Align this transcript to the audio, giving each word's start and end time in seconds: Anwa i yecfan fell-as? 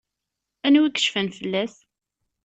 Anwa 0.65 0.81
i 0.87 0.91
yecfan 0.91 1.27
fell-as? 1.37 1.75